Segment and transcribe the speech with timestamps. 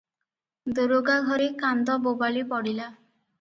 [0.79, 2.89] ଦରୋଗା ଘରେ କାନ୍ଦ ବୋବାଳି ପଡ଼ିଲା।